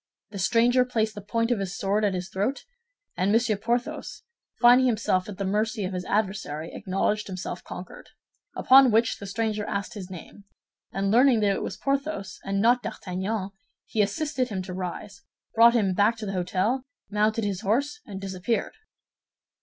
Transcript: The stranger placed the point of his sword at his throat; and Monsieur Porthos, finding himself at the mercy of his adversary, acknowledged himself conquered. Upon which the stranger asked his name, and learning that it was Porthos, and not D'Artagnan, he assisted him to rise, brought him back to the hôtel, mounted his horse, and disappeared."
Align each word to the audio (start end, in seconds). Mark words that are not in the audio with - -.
The 0.31 0.39
stranger 0.39 0.83
placed 0.83 1.13
the 1.13 1.21
point 1.21 1.51
of 1.51 1.59
his 1.59 1.77
sword 1.77 2.03
at 2.03 2.15
his 2.15 2.27
throat; 2.27 2.65
and 3.15 3.31
Monsieur 3.31 3.55
Porthos, 3.55 4.23
finding 4.59 4.87
himself 4.87 5.29
at 5.29 5.37
the 5.37 5.45
mercy 5.45 5.83
of 5.85 5.93
his 5.93 6.05
adversary, 6.05 6.71
acknowledged 6.73 7.27
himself 7.27 7.63
conquered. 7.63 8.09
Upon 8.55 8.89
which 8.89 9.19
the 9.19 9.27
stranger 9.27 9.63
asked 9.63 9.93
his 9.93 10.09
name, 10.09 10.45
and 10.91 11.11
learning 11.11 11.41
that 11.41 11.53
it 11.53 11.61
was 11.61 11.77
Porthos, 11.77 12.39
and 12.43 12.59
not 12.59 12.81
D'Artagnan, 12.81 13.51
he 13.85 14.01
assisted 14.01 14.49
him 14.49 14.63
to 14.63 14.73
rise, 14.73 15.21
brought 15.53 15.75
him 15.75 15.93
back 15.93 16.17
to 16.17 16.25
the 16.25 16.31
hôtel, 16.31 16.81
mounted 17.11 17.43
his 17.43 17.61
horse, 17.61 17.99
and 18.03 18.19
disappeared." 18.19 18.73